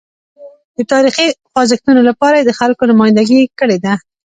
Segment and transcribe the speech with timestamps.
[0.75, 3.93] د تاریخي خوځښتونو لپاره یې د خلکو نمایندګي کړې ده.